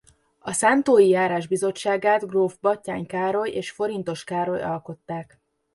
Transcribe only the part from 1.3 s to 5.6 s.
bizottságát gróf Batthyány Károly és Forintos Károly alkották.